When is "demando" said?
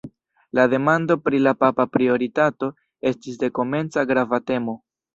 0.71-1.17